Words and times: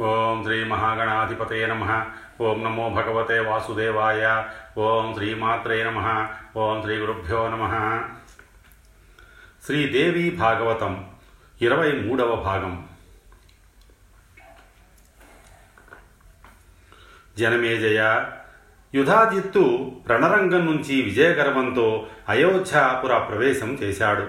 ఓం 0.00 0.44
శ్రీ 0.44 0.64
మహాగణాధిపతే 0.64 1.66
నమ. 1.66 2.04
ఓం 2.40 2.64
నమో 2.64 2.88
భగవతే 2.90 3.38
వాసుదేవాయ. 3.38 4.44
ఓం 4.78 5.14
శ్రీమాత్రే 5.14 5.84
నమ. 5.84 6.28
ఓం 6.56 6.82
శ్రీ 6.82 6.96
గురుభ్యో 6.96 7.48
నమ. 7.48 7.62
శ్రీదేవి 9.66 10.30
భాగవతం 10.30 11.06
ఇరవై 11.62 11.92
మూడవ 11.92 12.36
భాగం. 12.36 12.86
జనమేజయ 17.38 18.24
యుధాజిత్తు 18.94 19.92
రణరంగం 20.10 20.66
నుంచి 20.66 21.02
విజయగర్వంతో 21.02 22.06
అయోధ్యాపుర 22.28 23.18
ప్రవేశం 23.18 23.72
చేశాడు. 23.72 24.26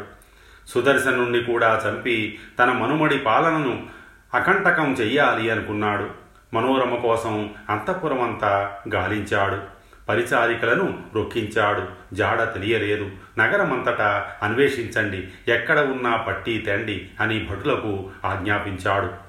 సుదర్శనుణ్ణి 0.68 1.44
కూడా 1.44 1.82
చంపి 1.88 2.40
తన 2.60 2.72
మనుమడి 2.72 3.18
పాలనను 3.18 3.96
అకంటకం 4.34 4.94
చెయ్యాలి 4.94 5.50
అనుకున్నాడు. 5.50 6.10
మనోరమ 6.54 6.96
కోసం 6.96 7.54
అంతఃపురమంతా 7.70 8.78
గాలించాడు. 8.93 9.78
పరిచారికలను 10.10 11.04
రొక్కించాడు. 11.15 12.15
జాడ 12.15 12.43
తెలియలేదు. 12.43 13.11
నగరమంతటా 13.38 14.32
అన్వేషించండి. 14.43 15.28
ఎక్కడ 15.47 15.79
ఉన్నా 15.79 16.18
పట్టి 16.18 16.57
తెండి 16.57 17.10
అని 17.19 17.47
భటులకు 17.52 18.10
ఆజ్ఞాపించాడు. 18.25 19.28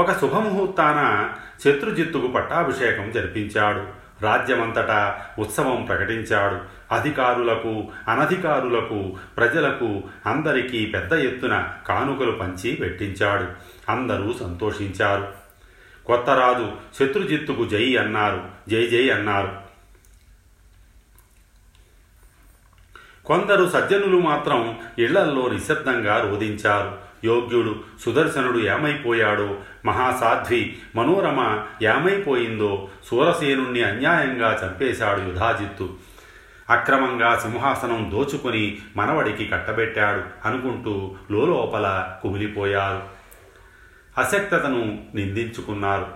ఒక 0.00 0.20
శుభముహూర్తాన 0.20 1.30
శత్రుజిత్తుకు 1.64 2.26
పట్టాభిషేకం 2.26 3.12
జరిపించాడు. 3.12 4.05
రాజ్యమంతటా 4.22 5.26
ఉత్సవం 5.38 5.84
ప్రకటించాడు. 5.84 6.76
అధికారులకు 6.94 7.88
అనధికారులకు 8.08 9.16
ప్రజలకు 9.36 10.02
అందరికీ 10.26 10.86
పెద్ద 10.86 11.12
ఎత్తున 11.12 11.68
కానుకలు 11.86 12.30
పంచి 12.30 12.76
పెట్టించాడు. 12.76 13.46
అందరూ 13.90 14.34
సంతోషించారు. 14.40 15.34
కొత్త 16.06 16.30
రాజు 16.30 16.72
శత్రుజిత్తుకు 16.98 17.66
జై 17.66 17.96
అన్నారు. 17.96 18.44
జై 18.68 18.86
జై 18.86 19.08
అన్నారు. 19.08 19.66
కొందరు 23.26 23.70
సజ్జనులు 23.70 24.18
మాత్రం 24.18 24.78
ఇళ్ళల్లో 24.98 25.48
నిశ్శబ్దంగా 25.48 26.20
రోధించారు. 26.20 27.05
యోగ్యుడు 27.24 27.80
సుదర్శనుడు 28.00 28.58
ఏమైపోయాడో 28.58 29.56
మహాసాధ్వి 29.86 30.76
మనోరమ 30.96 31.64
ఏమైపోయిందో 31.82 32.88
సూరసేనుణ్ణి 33.04 33.84
అన్యాయంగా 33.84 34.60
చంపేశాడు 34.66 35.20
యుధాజిత్తు. 35.20 35.88
అక్రమంగా 36.70 37.38
సింహాసనం 37.38 38.10
దోచుకుని 38.14 38.78
మనవడికి 38.96 39.46
కట్టబెట్టాడు 39.46 40.48
అనుకుంటూ 40.48 41.14
లోలోపల 41.30 42.16
కుమిలిపోయారు. 42.22 43.02
అశక్తతను 44.20 45.04
నిందించుకున్నారు. 45.14 46.15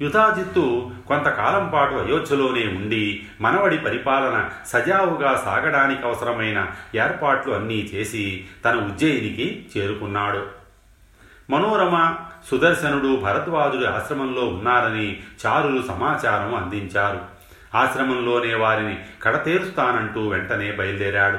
యుధాజిత్తు 0.00 0.90
కొంతకాలం 1.08 1.70
పాటు 1.74 1.94
అయోధ్యలోనే 1.94 2.66
ఉండి 2.66 3.26
మనవడి 3.40 3.78
పరిపాలన 3.78 4.50
సజావుగా 4.66 5.42
సాగడానికి 5.44 6.06
అవసరమైన 6.06 6.66
ఏర్పాట్లు 6.94 7.52
అన్నీ 7.52 7.90
చేసి 7.94 8.44
తన 8.64 8.76
ఉజ్జయినికి 8.76 9.66
చేరుకున్నాడు. 9.76 10.46
మనోరమ 11.50 12.16
సుదర్శనుడు 12.50 13.16
భరద్వాజుడి 13.16 13.86
ఆశ్రమంలో 13.86 14.42
ఉన్నారని 14.42 15.22
చారులు 15.46 15.82
సమాచారం 15.88 16.54
అందించారు. 16.54 17.20
ఆశ్రమంలోనే 17.74 18.54
వారిని 18.54 18.98
కడతేరుస్తానంటూ 19.22 20.28
వెంటనే 20.28 20.72
బయలుదేరాడు. 20.72 21.38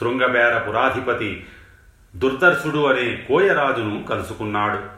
శృంగబేర 0.00 0.58
పురాధిపతి 0.58 1.46
దుర్దర్శుడు 2.16 2.86
అనే 2.86 3.24
కోయరాజును 3.28 4.04
కలుసుకున్నాడు. 4.10 4.97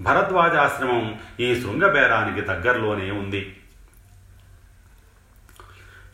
భరద్వాజాశ్రమం 0.00 1.18
ఈ 1.40 1.60
శృంగబేరానికి 1.60 2.46
దగ్గరలోనే 2.46 3.10
ఉంది. 3.10 3.56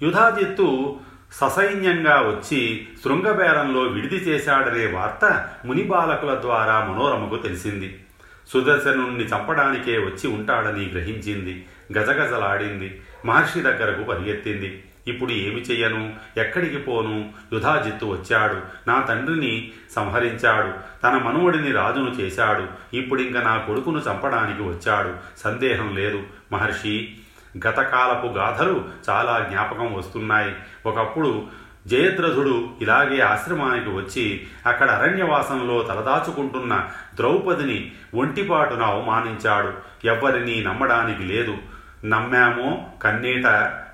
యుధాజిత్తు 0.02 0.96
ససైన్యంగా 1.32 2.20
వచ్చి 2.20 2.88
శృంగబేరంలో 3.04 3.80
విడిది 3.80 4.14
చేశాడనే 4.14 4.86
వార్త 4.86 5.48
మునిబాలకుల 5.64 6.40
ద్వారా 6.40 6.84
మనోరమకు 6.84 7.36
తెలిసింది. 7.36 8.04
సుదర్శనుణ్ణి 8.48 9.24
చంపడానికే 9.24 9.98
వచ్చి 9.98 10.28
ఉంటాడని 10.28 10.88
గ్రహించింది. 10.88 11.66
గజగజలాడింది. 11.98 13.00
మహర్షి 13.24 13.60
దగ్గరకు 13.60 14.04
పరిగెత్తింది. 14.04 14.84
ఇప్పుడు 15.06 15.32
ఏమి 15.32 15.60
చెయ్యను? 15.60 16.14
ఎక్కడికి 16.36 16.76
పోను? 16.76 17.30
యుధాజిత్తు 17.52 18.06
వచ్చాడు. 18.06 18.60
నా 18.88 19.00
తండ్రిని 19.00 19.70
సంహరించాడు. 19.96 21.02
తన 21.02 21.10
మనువడిని 21.10 21.72
రాజును 21.72 22.10
చేశాడు. 22.10 22.96
ఇప్పుడింక 22.96 23.36
నా 23.36 23.58
కొడుకును 23.58 23.98
చంపడానికి 23.98 24.62
వచ్చాడు. 24.62 25.14
సందేహం 25.38 25.96
లేదు. 25.96 26.22
మహర్షి 26.52 27.14
గతకాలపు 27.58 28.26
గాథలు 28.26 28.84
చాలా 29.10 29.46
జ్ఞాపకం 29.50 29.94
వస్తున్నాయి. 29.94 30.54
ఒకప్పుడు 30.86 31.46
జయద్రథుడు 31.86 32.68
ఇలాగే 32.80 33.20
ఆశ్రమానికి 33.20 33.90
వచ్చి 33.90 34.46
అక్కడ 34.66 34.90
అరణ్యవాసంలో 34.90 35.82
తలదాచుకుంటున్న 35.82 36.88
ద్రౌపదిని 37.14 37.92
ఒంటిపాటున 38.14 38.82
అవమానించాడు. 38.82 39.72
ఎవ్వరినీ 40.06 40.64
నమ్మడానికి 40.64 41.22
లేదు. 41.22 41.56
నమ్మామో 42.04 42.86
కన్నీట 43.02 43.46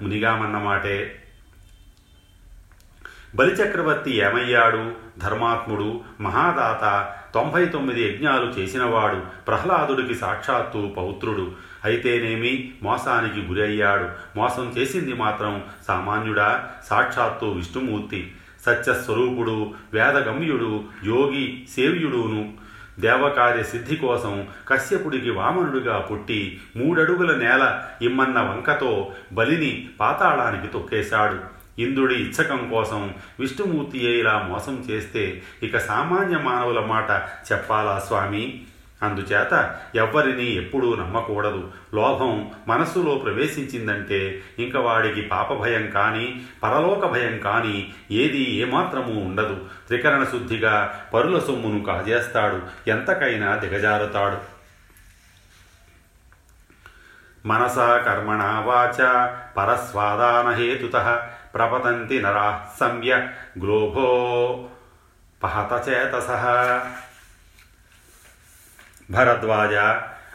మునిగామన్నమాటే 0.03 1.19
బలిచక్రవర్తి 3.35 4.17
ఏమయ్యాడు? 4.17 4.93
ధర్మాత్ముడు 5.19 6.01
మహాదాత 6.21 7.15
తొంభై 7.35 7.67
తొమ్మిది 7.67 8.09
యజ్ఞాలు 8.09 8.47
చేసినవాడు 8.47 9.23
ప్రహ్లాదుడికి 9.47 10.15
సాక్షాత్తు 10.15 10.95
పౌత్రుడు. 10.97 11.53
అయితేనేమి? 11.85 12.75
మోసానికి 12.83 13.41
గురి 13.41 13.63
అయ్యాడు 13.63 14.09
మోసం 14.37 14.75
చేసింది 14.79 15.13
మాత్రం 15.13 15.63
సామాన్యుడా? 15.89 16.69
సాక్షాత్తు 16.91 17.47
విష్ణుమూర్తి. 17.47 18.35
సత్యస్వరూపుడు 18.67 19.75
వేదగమ్యుడు 19.93 20.85
యోగి 21.05 21.67
సేవ్యుడును. 21.77 22.53
దేవకార్య 23.01 23.63
సిద్ధి 23.63 23.97
కోసం 23.97 24.49
కశ్యపుడికి 24.69 25.31
వామనుడిగా 25.31 25.99
పుట్టి 25.99 26.61
మూడడుగుల 26.77 27.37
నేల 27.37 27.81
ఇమ్మన్న 28.03 28.41
వంకతో 28.41 29.13
బలిని 29.33 29.89
పాతాళానికి 30.01 30.67
తొక్కేశాడు. 30.69 31.63
ఇంద్రుడి 31.79 32.15
ఇచ్చకం 32.15 32.69
కోసం 32.71 33.15
విష్ణుమూర్తియే 33.41 34.19
ఇలా 34.19 34.49
మోసం 34.51 34.87
చేస్తే 34.91 35.43
ఇక 35.63 35.79
సామాన్య 35.79 36.37
మానవుల 36.37 36.81
మాట 36.81 37.11
చెప్పాలా 37.53 37.99
స్వామి? 37.99 38.63
అందుచేత 39.03 39.79
ఎవ్వరిని 39.95 40.57
ఎప్పుడూ 40.57 40.95
నమ్మకూడదు. 40.95 41.71
లోభం 41.95 42.51
మనస్సులో 42.69 43.15
ప్రవేశించిందంటే 43.15 44.43
ఇంక 44.59 44.77
వాడికి 44.77 45.23
పాపభయం 45.23 45.91
కానీ 45.91 46.43
పరలోక 46.63 47.07
భయం 47.07 47.39
కానీ 47.39 47.95
ఏది 48.11 48.51
ఏమాత్రమూ 48.51 49.21
ఉండదు. 49.21 49.61
త్రికరణ 49.87 50.25
శుద్ధిగా 50.25 51.05
పరుల 51.15 51.39
సొమ్మును 51.39 51.85
కాజేస్తాడు. 51.85 52.63
ఎంతకైనా 52.91 53.57
దిగజారుతాడు. 53.57 54.63
మనస 57.47 57.77
కర్మణ 57.79 58.43
వాచ 58.43 59.27
పరస్వాదానహేతుత 59.57 61.29
ప్రపతంతి 61.55 62.23
నరా 62.23 62.67
సంయ 62.81 63.29
గ్లోభో 63.59 64.69
పహతచేతస 65.43 66.29
భరద్వాజ. 69.13 69.75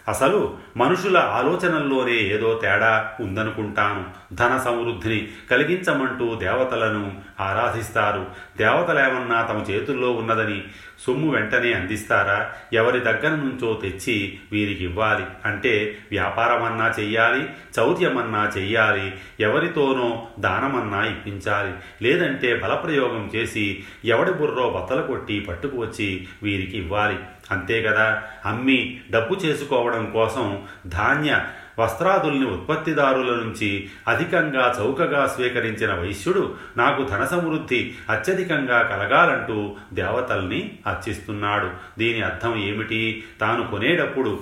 అసలు 0.07 0.57
మనుషుల 0.77 1.17
ఆలోచనల్లోనే 1.17 2.13
ఏదో 2.13 2.59
తేడా 2.61 3.13
ఉందనుకుంటాను. 3.19 4.05
ధన 4.35 4.61
సమృద్ధిని 4.65 5.27
కలిగించమంటూ 5.51 6.35
దేవతలను 6.35 7.21
ఆరాధిస్తారు. 7.39 8.25
దేవతలేమన్నా 8.57 9.41
తమ 9.41 9.65
చేతుల్లో 9.69 10.11
ఉన్నదని 10.11 10.63
సొమ్ము 10.99 11.31
వెంటనే 11.31 11.73
అందిస్తారా? 11.73 12.53
ఎవరి 12.73 12.99
దగ్గర 12.99 13.29
నుంచో 13.29 13.73
తెచ్చి 13.73 14.39
వీరికి 14.51 14.83
ఇవ్వాలి. 14.83 15.25
అంటే 15.45 15.97
వ్యాపారమన్నా 16.11 16.93
చెయ్యాలి 16.99 17.49
చౌర్యమన్నా 17.79 18.51
చెయ్యాలి 18.57 19.13
ఎవరితోనో 19.39 20.27
దానమన్నా 20.39 21.05
ఇప్పించాలి. 21.05 21.73
లేదంటే 22.07 22.55
బలప్రయోగం 22.55 23.31
చేసి 23.35 23.83
ఎవడి 24.05 24.31
బుర్రో 24.31 24.69
బత్తలు 24.69 25.01
కొట్టి 25.01 25.39
పట్టుకువచ్చి 25.39 26.27
వీరికి 26.43 26.77
ఇవ్వాలి. 26.77 27.19
అంతే 27.51 27.81
కదా? 27.81 28.23
అమ్మి 28.45 28.99
డబ్బు 29.11 29.35
చేసుకోవడం 29.35 30.05
కోసం 30.05 30.61
ధాన్య 30.87 31.41
వస్త్రాదుల్ని 31.79 32.45
ఉత్పత్తిదారుల 32.45 33.31
నుంచి 33.31 33.89
అధికంగా 34.07 34.77
చౌకగా 34.79 35.27
స్వీకరించిన 35.27 35.93
వైశ్యుడు 35.93 36.55
నాకు 36.77 37.03
ధన 37.03 37.25
సమృద్ధి 37.25 37.93
అత్యధికంగా 38.09 38.81
కలగాలంటూ 38.81 39.75
దేవతల్ని 39.93 40.79
అర్చిస్తున్నాడు. 40.87 41.69
దీని 41.97 42.21
అర్థం 42.21 42.57
ఏమిటి? 42.57 43.23
తాను 43.41 43.67
కొనేటప్పుడు 43.67 44.39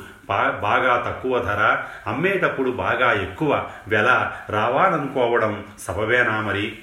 బాగా 0.60 1.04
తక్కువ 1.08 1.40
ధర 1.40 1.78
అమ్మేటప్పుడు 2.08 2.72
బాగా 2.72 3.12
ఎక్కువ 3.12 3.68
వెల 3.88 4.32
రావాలనుకోవడం 4.50 5.64
సబవేనా 5.80 6.42
మరి? 6.42 6.78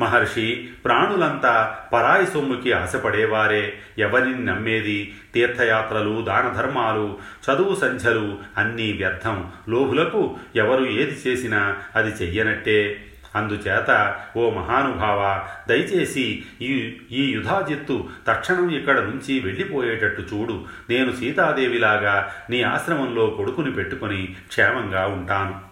మహర్షి 0.00 0.68
ప్రాణులంతా 0.84 1.78
పరాయి 1.92 2.26
సొమ్ముకి 2.26 2.72
ఆశపడేవారే. 2.72 3.72
ఎవరిని 3.98 4.44
నమ్మేది? 4.44 5.14
తీర్థయాత్రలు 5.34 6.22
దానధర్మాలు 6.22 7.18
చదువు 7.50 7.74
సంధ్యలు 7.74 8.38
అన్నీ 8.56 8.92
వ్యర్థం. 8.92 9.50
లోభులకు 9.68 10.36
ఎవరు 10.56 10.84
ఏది 10.84 11.20
చేసినా 11.26 11.76
అది 11.96 12.10
చెయ్యనట్టే. 12.10 13.02
అందుచేత 13.34 14.16
ఓ 14.36 14.50
మహానుభావ 14.50 15.48
దయచేసి 15.68 16.44
ఈ 16.62 16.96
ఈ 17.12 17.32
యుధాజిత్తు 17.32 18.08
తక్షణం 18.28 18.70
ఇక్కడ 18.70 18.98
నుంచి 18.98 19.40
వెళ్ళిపోయేటట్టు 19.40 20.22
చూడు. 20.22 20.64
నేను 20.90 21.12
సీతాదేవిలాగా 21.12 22.32
నీ 22.50 22.62
ఆశ్రమంలో 22.62 23.26
కొడుకుని 23.26 23.72
పెట్టుకుని 23.72 24.34
క్షేమంగా 24.48 25.06
ఉంటాను. 25.06 25.65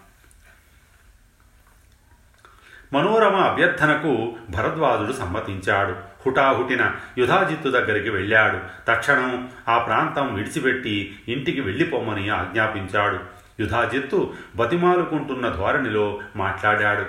మనోరమ 2.95 3.35
అభ్యర్థనకు 3.35 4.35
భరద్వాజుడు 4.49 5.11
సమ్మతించాడు. 5.11 5.91
హుటాహుటిన 6.25 6.91
యుధాజిత్తు 7.17 7.69
దగ్గరికి 7.69 8.09
వెళ్ళాడు. 8.09 8.57
తక్షణం 8.87 9.49
ఆ 9.67 9.77
ప్రాంతం 9.77 10.35
విడిచిపెట్టి 10.35 11.19
ఇంటికి 11.27 11.61
వెళ్ళిపోమ్మని 11.61 12.29
ఆజ్ఞాపించాడు. 12.29 13.19
యుధాజిత్తు 13.59 14.33
బతిమాలుకుంటున్న 14.55 15.49
ధోరణిలో 15.49 16.19
మాట్లాడాడు. 16.35 17.05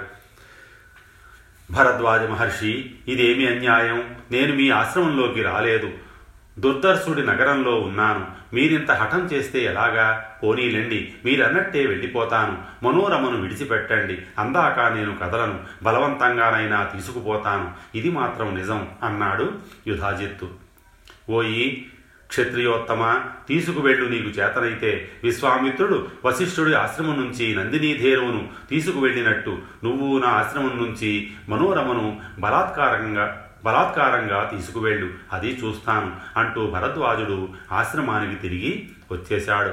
భరద్వాజ 1.73 2.21
మహర్షి 2.21 2.95
ఇదేమి 3.09 3.47
అన్యాయం? 3.47 4.17
నేను 4.31 4.55
మీ 4.55 4.71
ఆశ్రమంలోకి 4.71 5.43
రాలేదు. 5.43 5.91
దుర్దర్శుడి 6.59 7.23
నగరంలో 7.23 7.81
ఉన్నాను. 7.81 8.27
మీరింత 8.55 8.91
హఠం 8.91 9.21
చేస్తే 9.21 9.65
ఎలాగా? 9.65 10.25
పోనీలండి 10.43 11.13
మీరన్నట్టే 11.25 11.87
వెళ్ళిపోతాను. 11.87 12.59
మనోరమను 12.85 13.41
విడిచిపెట్టండి. 13.41 14.23
అందాక 14.39 14.81
నేను 14.81 15.17
కదలను. 15.23 15.61
బలవంతంగానైనా 15.83 16.85
తీసుకుపోతాను. 16.85 17.73
ఇది 17.95 18.11
మాత్రం 18.11 18.55
నిజం 18.55 18.89
అన్నాడు 19.03 19.53
యుధాజిత్తు. 19.87 20.49
ఓయి 21.31 21.87
క్షత్రియోత్తమ 22.29 23.21
తీసుకువెళ్ళు 23.49 24.09
నీకు 24.09 24.29
చేతనైతే. 24.29 25.09
విశ్వామిత్రుడు 25.25 26.09
వశిష్ఠుడి 26.25 26.75
ఆశ్రమం 26.75 27.21
నుంచి 27.21 27.55
నందినీధేరువును 27.55 28.49
తీసుకువెళ్ళినట్టు. 28.71 29.59
నువ్వు 29.85 30.19
నా 30.19 30.29
ఆశ్రమం 30.29 30.77
నుంచి 30.77 31.31
మనోరమను 31.49 32.21
బలాత్కారంగా 32.39 33.43
బలాత్కారంగా 33.67 34.41
తీసుకువెళ్ళు 34.57 35.09
అది 35.33 35.51
చూస్తాను 35.65 36.11
అంటూ 36.37 36.67
భరద్వాజుడు 36.67 37.49
ఆశ్రమానికి 37.73 38.37
తిరిగి 38.41 38.89
వచ్చేశాడు. 39.13 39.73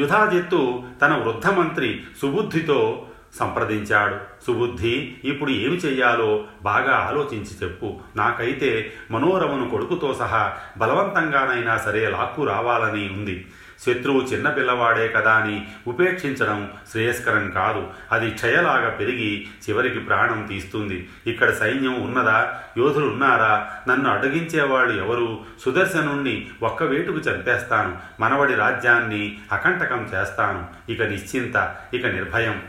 యుధాజిత్తు 0.00 0.84
తన 1.02 1.14
వృద్ధ 1.14 1.46
మంత్రి 1.46 1.88
సుబుద్ధితో 2.20 3.06
సంప్రదించాడు. 3.38 4.16
సుబుద్ధి 4.46 5.16
ఇప్పుడు 5.24 5.50
ఏమి 5.50 5.76
చెయ్యాలో 5.76 6.44
బాగా 6.62 6.94
ఆలోచించి 6.96 7.54
చెప్పు. 7.62 8.00
నాకైతే 8.16 8.92
మనోరమను 9.10 9.70
కొడుకుతో 9.70 10.14
సహా 10.14 10.56
బలవంతంగానైనా 10.78 11.78
సరే 11.78 12.10
లాక్కు 12.10 12.44
రావాలని 12.44 13.04
ఉంది. 13.08 13.46
శత్రువు 13.86 14.20
చిన్న 14.20 14.50
పిల్లవాడే 14.50 15.08
కదా 15.08 15.32
అని 15.32 15.68
ఉపేక్షించడం 15.86 16.70
శ్రేయస్కరం 16.90 17.50
కాదు. 17.50 17.90
అది 18.12 18.30
క్షయలాగా 18.30 18.90
పెరిగి 18.90 19.46
చివరికి 19.68 19.98
ప్రాణం 19.98 20.46
తీస్తుంది. 20.46 21.08
ఇక్కడ 21.26 21.54
సైన్యం 21.54 22.02
ఉన్నదా? 22.02 22.60
యోధులు 22.78 23.06
ఉన్నారా? 23.06 23.70
నన్ను 23.88 24.10
అడ్డగించేవాళ్ళు 24.10 25.04
ఎవరు? 25.04 25.40
సుదర్శనుణ్ణి 25.64 26.50
ఒక్క 26.62 26.82
వేటుకు 26.82 27.18
చంపేస్తాను. 27.18 27.98
మనవడి 28.20 28.54
రాజ్యాన్ని 28.54 29.38
అకంటకం 29.52 30.10
చేస్తాను. 30.14 30.92
ఇక 30.92 31.02
నిశ్చింత 31.02 31.76
ఇక 31.94 32.06
నిర్భయం. 32.06 32.62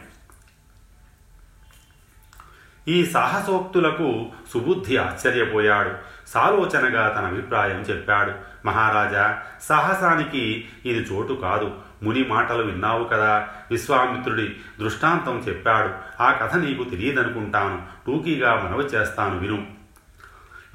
ఈ 2.87 3.05
సాహసోక్తులకు 3.05 4.25
సుబుద్ధి 4.53 4.97
ఆశ్చర్యపోయాడు. 4.97 6.12
సాలోచనగా 6.27 7.07
తన 7.09 7.25
అభిప్రాయం 7.25 7.81
చెప్పాడు. 7.81 8.31
మహారాజా 8.67 9.41
సాహసానికి 9.61 10.69
ఇది 10.85 10.99
చోటు 10.99 11.33
కాదు. 11.33 11.75
ముని 12.03 12.25
మాటలు 12.27 12.63
విన్నావు 12.63 13.03
కదా? 13.03 13.49
విశ్వామిత్రుడి 13.71 14.55
దృష్టాంతం 14.79 15.37
చెప్పాడు. 15.39 16.23
ఆ 16.23 16.31
కథ 16.31 16.55
నీకు 16.57 16.83
తెలియదనుకుంటాను. 16.83 17.81
టూకీగా 18.07 18.55
మనవి 18.55 18.83
చేస్తాను 18.83 19.39
విను. 19.39 19.67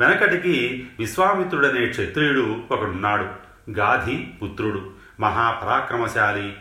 వెనకటికి 0.00 0.88
విశ్వామిత్రుడనే 0.98 1.86
క్షత్రియుడు 1.86 2.56
ఒకడున్నాడు. 2.70 3.26
గాధి 3.70 4.28
పుత్రుడు. 4.42 4.90
మహాపరాక్రమశాలి 5.20 6.56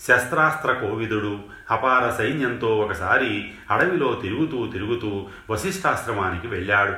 శస్త్రాస్త్ర 0.00 0.72
కోవిదుడు. 0.72 1.38
అపార 1.70 2.14
సైన్యంతో 2.18 2.78
ఒకసారి 2.78 3.50
అడవిలో 3.70 4.18
తిరుగుతూ 4.22 4.66
తిరుగుతూ 4.72 5.28
వశిష్ఠాశ్రమానికి 5.50 6.46
వెళ్ళాడు. 6.46 6.94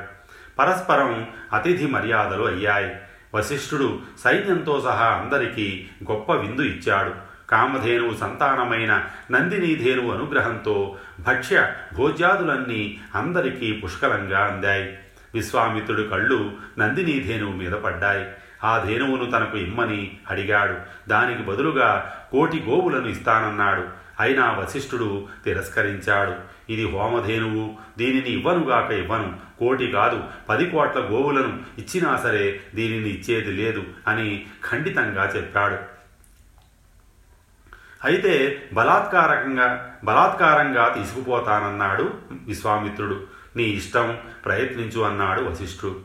పరస్పరం 0.60 1.28
అతిథి 1.52 1.86
మర్యాదలు 1.86 2.44
అయ్యాయి. 2.44 2.96
వశిష్ఠుడు 3.34 3.98
సైన్యంతో 4.24 4.80
సహా 4.80 5.06
అందరికీ 5.06 5.86
గొప్ప 6.10 6.32
విందు 6.32 6.62
ఇచ్చాడు. 6.62 7.12
కామధేనువు 7.50 8.16
సంతానమైన 8.16 9.04
నందినీధేనువు 9.30 10.12
అనుగ్రహంతో 10.12 10.96
భక్ష్య 11.20 11.72
భోజ్యాదులన్నీ 11.96 13.00
అందరికీ 13.14 13.72
పుష్కలంగా 13.72 14.44
అందాయి. 14.44 14.98
విశ్వామిత్రుడి 15.34 16.04
కళ్ళు 16.04 16.52
నందినీధేనువు 16.78 17.52
మీద 17.52 17.72
పడ్డాయి. 17.72 18.26
ఆ 18.64 18.84
ధేనువును 18.86 19.30
తనకు 19.30 19.58
ఇమ్మని 19.58 20.18
అడిగాడు. 20.30 20.76
దానికి 21.08 21.42
బదులుగా 21.42 22.16
కోటి 22.30 22.64
గోవులను 22.68 23.08
ఇస్తానన్నాడు. 23.08 23.84
అయినా 24.20 24.52
వశిష్ఠుడు 24.52 25.28
తిరస్కరించాడు. 25.44 26.34
ఇది 26.72 26.90
హోమధేనువు. 26.90 27.74
దీనిని 27.98 28.30
ఇవ్వనుగాక 28.30 28.90
ఇవ్వను. 28.90 29.36
కోటి 29.58 29.86
కాదు 29.86 30.24
పది 30.48 30.70
కోట్ల 30.70 31.00
గోవులను 31.00 31.62
ఇచ్చినా 31.78 32.16
సరే 32.16 32.60
దీనిని 32.74 33.08
ఇచ్చేది 33.08 33.52
లేదు 33.52 33.82
అని 34.08 34.46
ఖండితంగా 34.70 35.32
చెప్పాడు. 35.36 35.76
అయితే 38.04 38.62
బలాత్కారకంగా 38.72 39.98
బలాత్కారంగా 40.04 40.88
తీసుకుపోతానన్నాడు 40.88 42.14
విశ్వామిత్రుడు. 42.46 43.22
నీ 43.56 43.62
ఇష్టం 43.62 44.18
ప్రయత్నించు 44.44 45.00
అన్నాడు 45.00 45.40
వశిష్ఠుడు. 45.40 46.00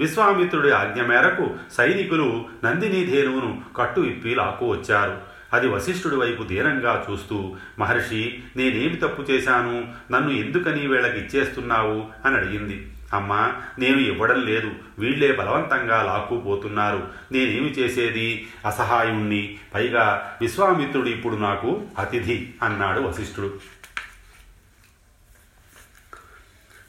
విశ్వామిత్రుడి 0.00 0.70
ఆజ్ఞ 0.70 1.02
మేరకు 1.02 1.50
సైనికులు 1.72 2.44
నందినీధేనువును 2.64 3.62
కట్టు 3.76 4.00
ఇప్పి 4.00 4.34
లాక్కు 4.34 4.70
వచ్చారు 4.70 5.35
అది 5.52 5.68
వశిష్ఠుడి 5.68 6.16
వైపు 6.16 6.42
దీనంగా 6.42 7.06
చూస్తూ 7.10 7.56
మహర్షి 7.78 8.42
నేనేమి 8.56 8.96
తప్పు 8.96 9.22
చేశాను? 9.22 9.94
నన్ను 10.12 10.30
ఎందుకని 10.30 10.86
వీళ్ళకి 10.86 11.20
ఇచ్చేస్తున్నావు? 11.20 12.04
అని 12.24 12.36
అడిగింది. 12.36 12.92
అమ్మా 13.12 13.52
నేను 13.78 13.98
ఇవ్వడం 13.98 14.40
లేదు. 14.46 14.70
వీళ్ళే 14.98 15.32
బలవంతంగా 15.32 16.02
లాక్కుపోతున్నారు. 16.02 17.08
నేనేమి 17.32 17.70
చేసేది? 17.70 18.46
అసహాయుణ్ణి. 18.66 19.58
పైగా 19.74 20.36
విశ్వామిత్రుడు 20.40 21.08
ఇప్పుడు 21.08 21.36
నాకు 21.36 21.82
అతిథి 21.98 22.54
అన్నాడు 22.62 23.00
వశిష్ఠుడు. 23.00 23.60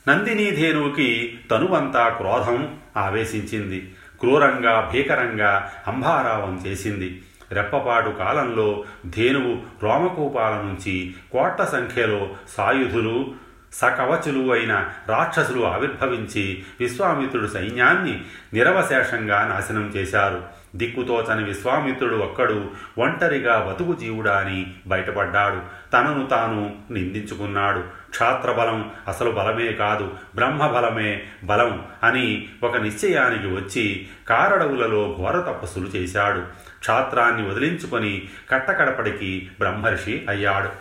నందినీధేనువుకి 0.08 1.40
తనువంతా 1.52 2.10
క్రోధం 2.10 2.78
ఆవేశించింది. 2.98 3.96
క్రూరంగా 4.20 4.90
భీకరంగా 4.94 5.72
అంబారావం 5.88 6.64
చేసింది. 6.68 7.22
రెప్పపాటు 7.52 8.10
కాలంలో 8.10 8.84
ధేనువు 9.10 9.58
రోమకూపాల 9.84 10.52
నుంచి 10.52 11.16
కోట్ల 11.32 11.64
సంఖ్యలో 11.64 12.30
సాయుధులు 12.58 13.34
సకవచులు 13.74 14.52
అయిన 14.52 14.86
రాక్షసులు 15.08 15.66
ఆవిర్భవించి 15.66 16.64
విశ్వామిత్రుడు 16.80 17.48
సైన్యాన్ని 17.48 18.22
నిరవశేషంగా 18.54 19.48
నాశనం 19.48 19.94
చేశారు. 19.96 20.44
దిక్కుతోచని 20.76 21.44
విశ్వామిత్రుడు 21.44 22.16
ఒక్కడు 22.16 22.72
ఒంటరిగా 22.98 23.66
బతుకు 23.70 23.94
జీవుడా 23.94 24.38
అని 24.38 24.74
బయటపడ్డాడు. 24.88 25.62
తనను 25.94 26.28
తాను 26.28 26.76
నిందించుకున్నాడు. 26.92 27.80
క్షాత్రబలం 28.10 28.92
అసలు 29.08 29.32
బలమే 29.32 29.72
కాదు 29.72 30.12
బ్రహ్మబలమే 30.36 31.24
బలం 31.44 31.86
అని 32.04 32.48
ఒక 32.64 32.78
నిశ్చయానికి 32.78 33.48
వచ్చి 33.48 34.08
కారడవులలో 34.30 35.16
ఘోర 35.20 35.40
తపస్సులు 35.40 35.88
చేశాడు. 35.88 36.67
క్షాత్రాన్ని 36.88 37.48
వదిలించుకొని 37.48 38.30
కట్టకడపడికి 38.52 39.52
బ్రహ్మర్షి 39.60 40.26
అయ్యాడు. 40.30 40.72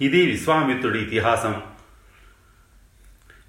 ఇది 0.00 0.26
విశ్వామిత్రుడి 0.26 0.98
ఇతిహాసం. 0.98 1.62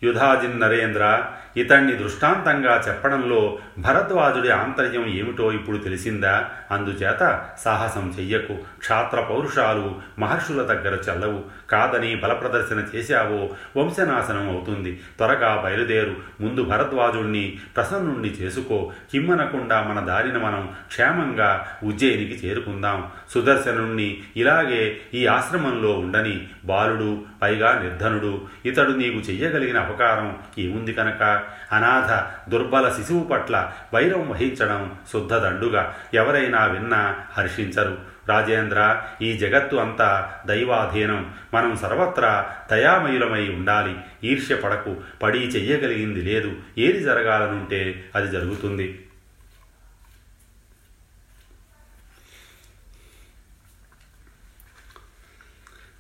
యుధాజిన్ 0.04 0.60
నరేంద్ర 0.60 1.32
ఇతన్ని 1.58 1.96
దృష్టాంతంగా 1.96 2.84
చెప్పడంలో 2.88 3.58
భరద్వాజుడి 3.78 4.50
ఆంతర్యం 4.50 5.06
ఏమిటో 5.08 5.52
ఇప్పుడు 5.52 5.78
తెలిసిందా? 5.78 6.50
అందుచేత 6.72 7.46
సాహసం 7.64 8.16
చెయ్యకు. 8.20 8.54
క్షాత్ర 8.80 9.20
పౌరుషాలు 9.22 9.96
మహర్షుల 10.20 10.62
దగ్గర 10.62 10.98
చల్లవు. 11.10 11.44
కాదని 11.70 12.16
బలప్రదర్శన 12.16 12.84
చేశావో 12.96 13.50
వంశనాశనం 13.82 14.50
అవుతుంది. 14.50 15.02
త్వరగా 15.18 15.62
బయలుదేరు. 15.66 16.16
ముందు 16.42 16.64
భరద్వాజుణ్ణి 16.64 17.60
ప్రసన్నుణ్ణి 17.76 18.30
చేసుకో. 18.30 18.92
కిమ్మనకుండా 19.12 19.82
మన 19.84 20.00
దారిన 20.00 20.38
మనం 20.38 20.70
క్షేమంగా 20.88 21.68
ఉజ్జయినికి 21.84 22.48
చేరుకుందాం. 22.48 23.08
సుదర్శనుణ్ణి 23.34 24.18
ఇలాగే 24.38 24.98
ఈ 25.14 25.26
ఆశ్రమంలో 25.26 25.92
ఉండని 25.92 26.48
బాలుడు 26.66 27.22
పైగా 27.42 27.80
నిర్ధనుడు 27.82 28.42
ఇతడు 28.66 28.92
నీకు 28.92 29.18
చెయ్యగలిగిన 29.18 29.80
అపకారం 29.80 30.38
ఏముంది 30.60 30.94
కనుక? 30.94 31.47
అనాథ 31.72 32.26
దుర్బల 32.50 32.90
శిశువు 32.90 33.24
పట్ల 33.24 33.72
వైరం 33.94 34.30
వహించడం 34.30 34.92
శుద్ధదండుగా 35.14 35.96
ఎవరైనా 36.14 36.66
విన్నా 36.66 37.16
హర్షించరు. 37.38 38.18
రాజేంద్ర 38.28 39.02
ఈ 39.22 39.38
జగత్తు 39.38 39.76
అంతా 39.76 40.34
దైవాధీనం. 40.48 41.34
మనం 41.54 41.78
సర్వత్రా 41.78 42.50
దయామయులమై 42.72 43.50
ఉండాలి. 43.50 43.96
ఈర్ష్య 44.24 44.56
పడకు. 44.56 44.96
పడి 45.24 45.38
చెయ్యగలిగింది 45.38 46.22
లేదు. 46.22 46.52
ఏది 46.78 47.00
జరగాలనుంటే 47.00 48.10
అది 48.16 48.32
జరుగుతుంది. 48.32 49.07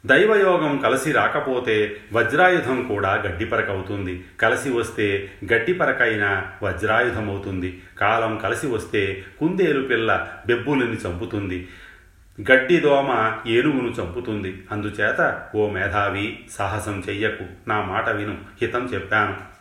దైవయోగం 0.06 0.78
కలిసి 0.78 1.12
రాకపోతే 1.12 1.98
వజ్రాయుధం 2.14 2.88
కూడా 2.88 3.14
గడ్డిపరకవుతుంది. 3.14 4.26
కలిసి 4.42 4.70
వస్తే 4.70 5.32
గడ్డిపరకైన 5.54 6.48
వజ్రాయుధమవుతుంది. 6.64 7.82
కాలం 8.00 8.38
కలిసి 8.38 8.68
వస్తే 8.68 9.24
కుందేలు 9.40 9.88
పిల్ల 9.88 10.28
బెబ్బులని 10.48 10.94
చంపుతుంది. 10.94 11.68
గడ్డి 12.52 12.78
దోమ 12.78 13.38
ఏనుగును 13.48 13.88
చంపుతుంది. 13.88 14.64
అందుచేత 14.72 15.44
ఓ 15.56 15.70
మేధావి 15.70 16.40
సాహసం 16.52 17.04
చెయ్యకు. 17.10 17.70
నా 17.70 17.82
మాట 17.82 18.10
విను. 18.10 18.38
హితం 18.62 18.86
చెప్పాను. 18.86 19.57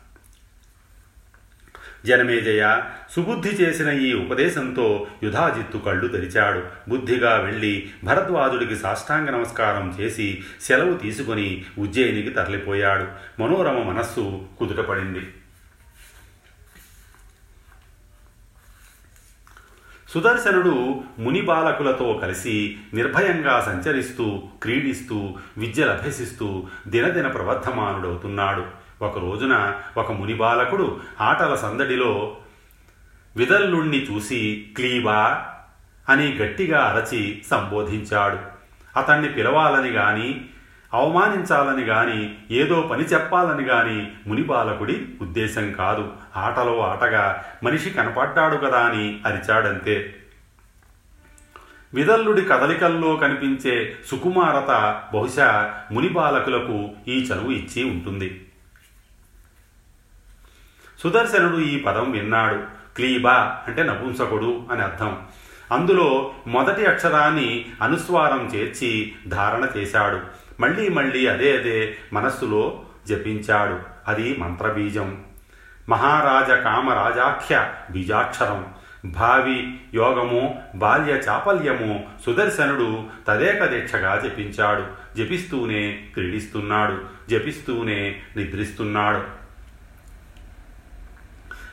జనమేజయ 2.06 2.82
సుబుద్ధి 3.10 3.48
చేసిన 3.48 3.88
ఈ 3.88 4.14
ఉపదేశంతో 4.14 5.06
యుధాజిత్తు 5.22 5.78
కళ్ళు 5.78 6.08
తెరిచాడు. 6.08 6.62
బుద్ధిగా 6.90 7.36
వెళ్ళి 7.36 7.90
భరద్వాజుడికి 8.04 8.76
సాష్టాంగ 8.76 9.30
నమస్కారం 9.30 9.96
చేసి 10.00 10.44
సెలవు 10.60 10.94
తీసుకుని 10.94 11.64
ఉజ్జయినికి 11.78 12.30
తరలిపోయాడు. 12.30 13.06
మనోరమ 13.42 13.82
మనస్సు 13.82 14.44
కుదుటపడింది. 14.58 15.34
సుదర్శనుడు 20.08 21.02
ముని 21.18 21.40
బాలకులతో 21.40 22.18
కలిసి 22.22 22.76
నిర్భయంగా 22.94 23.60
సంచరిస్తూ 23.60 24.42
క్రీడిస్తూ 24.62 25.36
విద్యలభ్యసిస్తూ 25.58 26.66
దినదిన 26.88 27.26
ప్రవర్ధమానుడవుతున్నాడు. 27.26 28.85
ఒక 29.02 29.18
రోజున 29.18 29.74
ఒక 29.96 30.12
ముని 30.12 30.34
బాలకుడు 30.34 31.00
ఆటల 31.20 31.54
సందడిలో 31.54 32.36
విదల్లుణ్ణి 33.36 34.06
చూసి 34.12 34.70
క్లీబా 34.76 35.46
అని 36.08 36.36
గట్టిగా 36.36 36.80
అరచి 36.80 37.42
సంబోధించాడు. 37.50 38.38
అతన్ని 38.98 39.28
పిలవాలని 39.28 39.90
గాని 39.90 40.44
అవమానించాలని 40.94 41.84
గాని 41.84 42.34
ఏదో 42.50 42.80
పని 42.80 43.02
చెప్పాలని 43.02 43.62
గాని 43.62 44.12
మునిబాలకుడి 44.26 45.06
ఉద్దేశం 45.20 45.72
కాదు. 45.72 46.12
ఆటలో 46.36 46.80
ఆటగా 46.80 47.44
మనిషి 47.62 47.90
కనపడ్డాడు 47.90 48.56
కదా 48.56 48.78
అని 48.78 49.20
అరిచాడంతే. 49.26 50.16
విదల్లుడి 51.94 52.42
కదలికల్లో 52.42 53.16
కనిపించే 53.16 53.96
సుకుమారత 54.06 55.02
బహుశా 55.14 55.74
మునిబాలకులకు 55.92 56.90
ఈ 57.08 57.28
చనువు 57.32 57.50
ఇచ్చి 57.50 57.84
ఉంటుంది. 57.84 58.42
సుదర్శనుడు 61.02 61.56
ఈ 61.56 61.78
పదం 61.78 62.10
విన్నాడు. 62.10 62.58
క్లీబా 62.96 63.58
అంటే 63.66 63.82
నపుంసకుడు 63.82 64.62
అని 64.72 64.82
అర్థం. 64.82 65.18
అందులో 65.72 66.34
మొదటి 66.46 66.86
అక్షరాన్ని 66.86 67.66
అనుస్వారం 67.82 68.50
చేర్చి 68.54 69.12
ధారణ 69.28 69.66
చేశాడు. 69.76 70.20
మళ్ళీ 70.60 70.88
మళ్ళీ 70.88 71.26
అదే 71.26 71.56
అదే 71.56 71.96
మనస్సులో 72.12 72.82
జపించాడు. 73.08 73.78
అది 74.08 74.36
మంత్రబీజం. 74.36 75.24
మహారాజ 75.88 76.50
కామరాజాఖ్య 76.50 77.72
బీజాక్షరం. 77.90 78.66
భావి 79.04 79.80
యోగము 79.94 80.62
బాల్య 80.74 81.12
చాపల్యము 81.12 82.04
సుదర్శనుడు 82.26 83.04
తదేక 83.28 83.64
దీక్షగా 83.64 84.20
జపించాడు. 84.24 84.84
జపిస్తూనే 85.16 86.04
క్రీడిస్తున్నాడు. 86.14 86.98
జపిస్తూనే 87.30 88.22
నిద్రిస్తున్నాడు. 88.36 89.45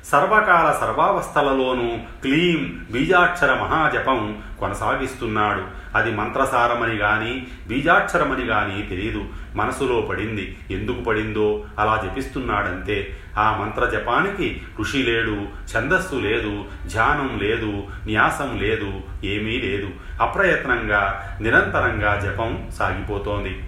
సర్వకాల 0.06 0.78
సర్వావస్థలలోనూ 0.82 1.98
క్లీం 2.22 2.86
బీజాక్షర 2.92 3.54
మహాజపం 3.54 4.42
కొనసాగిస్తున్నాడు. 4.60 5.84
అది 5.98 6.12
మంత్రసారమని 6.12 6.96
గాని 6.96 7.48
బీజాక్షరమని 7.68 8.46
గాని 8.46 8.82
తెలియదు 8.82 9.26
మనసులో 9.56 10.02
పడింది. 10.02 10.58
ఎందుకు 10.72 11.02
పడిందో 11.02 11.66
అలా 11.80 12.04
జపిస్తున్నాడంతే. 12.06 13.18
ఆ 13.38 13.58
మంత్ర 13.62 13.90
జపానికి 13.90 14.62
ఋషి 14.80 14.98
లేడు 14.98 15.46
ఛందస్సు 15.78 16.16
లేదు 16.16 16.66
ధ్యానం 16.88 17.40
లేదు 17.42 17.84
న్యాసం 18.06 18.60
లేదు 18.62 19.02
ఏమీ 19.24 19.58
లేదు. 19.58 19.90
అప్రయత్నంగా 20.22 21.38
నిరంతరంగా 21.42 22.20
జపం 22.20 22.70
సాగిపోతోంది. 22.80 23.64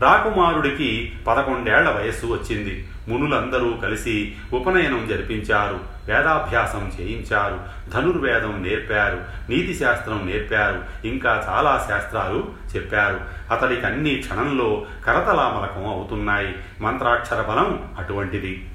రాకుమారుడికి 0.00 1.12
పదకొండేళ్ళ 1.26 1.90
వయస్సు 1.90 2.26
వచ్చింది. 2.26 2.88
మునులందరూ 3.08 3.76
కలిసి 3.82 4.36
ఉపనయనం 4.52 5.06
జరిపించారు 5.08 5.80
వేదాభ్యాసం 6.06 6.92
చేయించారు 7.00 7.60
ధనుర్వేదం 7.90 8.62
నేర్పారు 8.62 9.24
నీతి 9.50 9.74
శాస్త్రం 9.74 10.26
నేర్పారు 10.26 11.06
ఇంకా 11.06 11.44
చాలా 11.48 11.84
శాస్త్రాలు 11.88 12.52
చెప్పారు. 12.76 13.20
అతడికి 13.50 13.86
అన్ని 13.86 14.14
క్షణంలో 14.14 14.86
కరతలామలకం 15.06 15.86
అవుతున్నాయి. 15.86 16.54
మంత్రాక్షర 16.80 17.42
బలం 17.42 17.88
అటువంటిది. 17.98 18.68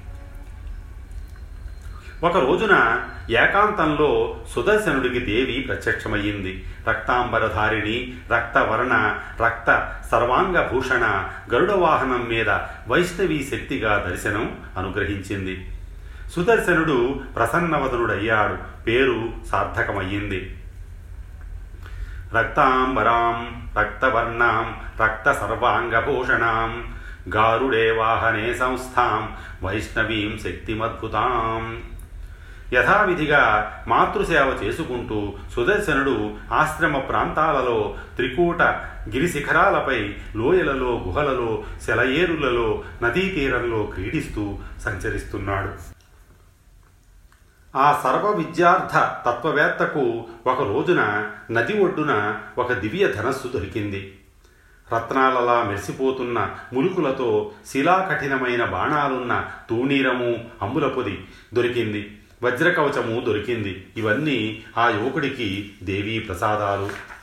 ఒక 2.23 2.37
రోజున 2.37 3.05
ఏకాంతంలో 3.29 4.39
సుదర్శనుడికి 4.55 5.19
దేవి 5.19 5.65
ప్రత్యక్షమయ్యింది. 5.67 6.65
రక్తాంబరధారిణి 6.89 8.17
రక్తవర్ణ 8.33 9.19
రక్త 9.45 9.95
సర్వాంగభూషణ 10.11 11.29
గరుడ 11.53 11.71
వాహనం 11.71 12.25
మీద 12.29 12.49
వైష్ణవీ 12.87 13.47
శక్తిగా 13.51 14.07
దర్శనం 14.09 14.57
అనుగ్రహించింది. 14.77 15.71
సుదర్శనుడు 16.35 17.19
ప్రసన్నవదనుడయ్యాడు. 17.35 18.83
పేరు 18.83 19.29
సార్థకమయ్యింది. 19.51 20.57
రక్తాంబరాం 22.37 23.69
రక్తవర్ణాం 23.79 24.79
రక్త 25.03 25.31
సర్వాంగభూషణాం 25.31 26.93
గారుడే 27.35 27.91
వాహనే 27.91 28.53
సంస్థాం 28.53 29.35
వైష్ణవీం 29.63 30.37
శక్తిమద్భుతాం. 30.43 31.88
యథావిధిగా 32.73 33.41
మాతృసేవ 33.87 34.59
చేసుకుంటూ 34.63 35.33
సుదర్శనుడు 35.55 36.33
ఆశ్రమ 36.51 36.97
ప్రాంతాలలో 36.97 37.95
త్రికూట 38.15 38.61
గిరిశిఖరాలపై 39.09 40.15
లోయలలో 40.35 41.03
గుహలలో 41.07 41.63
సెలయేరులలో 41.81 42.83
నదీ 43.03 43.29
తీరంలో 43.29 43.83
క్రీడిస్తూ 43.83 44.57
సంచరిస్తున్నాడు. 44.81 45.99
ఆ 47.77 48.01
సర్వ 48.03 48.31
విద్యార్థ 48.31 48.97
తత్వవేత్తకు 49.29 50.25
ఒక 50.47 50.61
రోజున 50.61 51.31
నది 51.51 51.83
ఒడ్డున 51.83 52.37
ఒక 52.57 52.73
దివ్య 52.73 53.07
ధనస్సు 53.07 53.47
దొరికింది. 53.47 54.15
రత్నాలలా 54.95 55.63
మెరిసిపోతున్న 55.63 56.55
ములుకులతో 56.73 57.51
శిలాకఠినమైన 57.67 58.65
బాణాలున్న 58.65 59.45
తూణీరము 59.69 60.31
అంబుల 60.61 60.87
పొది 60.87 61.25
దొరికింది. 61.53 62.15
వజ్రకవచము 62.43 63.25
దొరికింది. 63.25 63.87
ఇవన్నీ 63.97 64.63
ఆ 64.77 64.89
యువకుడికి 64.89 65.73
దేవీ 65.83 66.19
ప్రసాదాలు. 66.19 67.19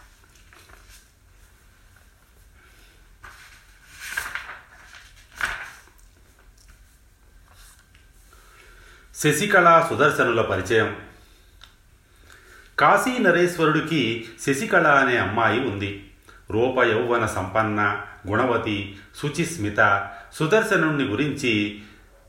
శశికళ 9.17 9.87
సుదర్శనుల 9.89 10.43
పరిచయం. 10.43 10.97
కాశీ 12.79 13.19
నరేశ్వరుడికి 13.19 14.29
శశికళ 14.47 14.87
అనే 14.87 15.17
అమ్మాయి 15.17 15.61
ఉంది. 15.61 16.11
రూప 16.51 16.83
యౌవన 16.83 17.27
సంపన్న 17.27 18.03
గుణవతి 18.29 18.99
శుచిస్మిత 19.23 20.11
సుదర్శనుణ్ణి 20.35 21.05
గురించి 21.05 21.83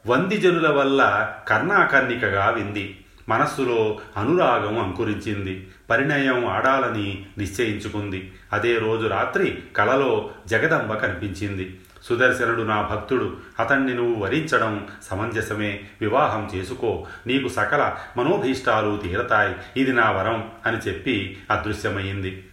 వందిజనుల 0.08 0.70
వల్ల 0.70 1.34
కర్ణాకర్ణికగా 1.48 2.50
వింది. 2.50 3.06
మనస్సులో 3.30 4.00
అనురాగం 4.18 4.80
అంకురించింది. 4.80 5.68
పరిణయం 5.90 6.46
ఆడాలని 6.46 7.26
నిశ్చయించుకుంది. 7.38 8.34
అదే 8.54 8.78
రోజు 8.78 9.08
రాత్రి 9.08 9.64
కలలో 9.76 10.30
జగదంబ 10.48 10.94
కనిపించింది. 10.94 11.80
సుదర్శనుడు 12.04 12.62
నా 12.62 12.82
భక్తుడు 12.82 13.38
అతన్ని 13.60 13.94
నువ్వు 13.94 14.24
వరించడం 14.24 14.88
సమంజసమే. 15.04 15.80
వివాహం 16.02 16.52
చేసుకో. 16.56 17.08
నీకు 17.28 17.48
సకల 17.48 17.96
మనోభీష్టాలు 18.18 19.02
తీరతాయి. 19.04 19.82
ఇది 19.82 19.94
నా 19.94 20.12
వరం 20.12 20.52
అని 20.66 20.78
చెప్పి 20.78 21.38
అదృశ్యమైంది 21.52 22.48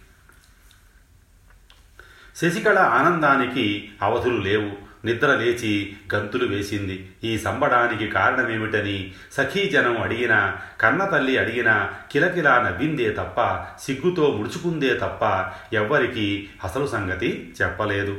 శశికళ 2.35 2.79
ఆనందానికి 2.79 3.89
అవధులు 4.01 4.41
లేవు. 4.41 4.84
నిద్ర 5.05 5.27
లేచి 5.27 5.95
గంతులు 6.15 6.55
వేసింది. 6.55 7.09
ఈ 7.23 7.37
సంబడానికి 7.37 8.07
కారణమేమిటని 8.07 9.13
సఖీజనం 9.31 10.01
అడిగినా 10.01 10.57
కన్నతల్లి 10.81 11.37
అడిగినా 11.37 11.93
కిలకిలా 12.11 12.61
నవ్విందే 12.61 13.09
తప్ప 13.09 13.65
సిగ్గుతో 13.81 14.31
ముడుచుకుందే 14.31 14.93
తప్ప 14.93 15.51
ఎవ్వరికీ 15.75 16.47
అసలు 16.63 16.87
సంగతి 16.87 17.53
చెప్పలేదు. 17.61 18.17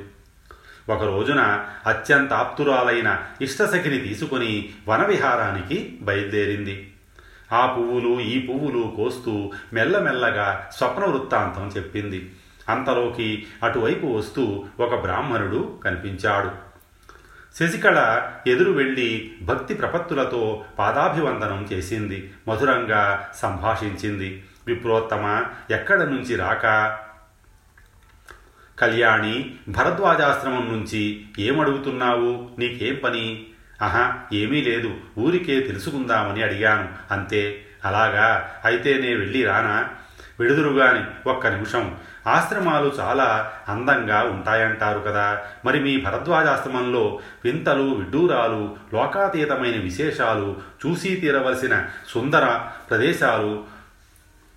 ఒక 0.89 1.03
రోజున 1.03 1.65
అత్యంత 1.87 2.33
ఆప్తురాలైన 2.33 3.23
ఇష్టసఖిని 3.41 3.99
తీసుకుని 3.99 4.69
వనవిహారానికి 4.89 5.99
బయలుదేరింది. 6.01 6.93
ఆ 7.53 7.67
పువ్వులు 7.67 8.21
ఈ 8.21 8.47
పువ్వులు 8.47 8.93
కోస్తూ 8.97 9.53
మెల్లమెల్లగా 9.73 10.71
స్వప్న 10.77 11.05
వృత్తాంతం 11.05 11.69
చెప్పింది. 11.77 12.33
అంతలోకి 12.69 13.47
అటువైపు 13.63 14.07
వస్తూ 14.07 14.65
ఒక 14.81 14.95
బ్రాహ్మణుడు 15.01 15.79
కనిపించాడు. 15.85 16.66
శశికళ 17.61 18.23
ఎదురు 18.47 18.73
వెళ్ళి 18.73 19.35
భక్తి 19.43 19.75
ప్రపత్తులతో 19.75 20.65
పాదాభివందనం 20.79 21.69
చేసింది 21.73 22.33
మధురంగా 22.49 23.31
సంభాషించింది. 23.35 24.45
విప్రోత్తమ 24.67 25.45
ఎక్కడ 25.71 26.03
నుంచి 26.03 26.37
రాక? 26.37 26.63
కళ్యాణి 28.79 29.55
భరద్వాజాశ్రమం 29.69 30.73
నుంచి 30.73 31.27
ఏమడుగుతున్నావు? 31.39 32.51
నీకేం 32.59 33.01
పని? 33.05 33.47
ఆహా 33.83 34.19
ఏమీ 34.33 34.63
లేదు. 34.63 34.95
ఊరికే 35.19 35.61
తెలుసుకుందామని 35.61 36.43
అడిగాను. 36.43 36.89
అంతే. 37.11 37.67
అలాగా? 37.85 38.51
అయితే 38.65 38.99
నే 38.99 39.15
వెళ్ళి 39.15 39.45
రానా? 39.45 39.89
విడుదురుగాని 40.41 41.29
ఒక్క 41.31 41.47
నిమిషం. 41.47 41.97
ఆశ్రమాలు 42.27 42.93
చాలా 43.01 43.53
అందంగా 43.69 44.23
ఉంటాయంటారు 44.23 44.99
కదా. 45.01 45.41
మరి 45.65 45.81
మీ 45.81 46.01
భరద్వాజాశ్రమంలో 46.01 47.21
వింతలు 47.45 47.95
విడ్డూరాలు 47.95 48.77
లోకాతీతమైన 48.95 49.81
విశేషాలు 49.81 50.57
చూసి 50.87 51.17
తీరవలసిన 51.17 51.85
సుందర 52.09 52.61
ప్రదేశాలు 52.91 53.65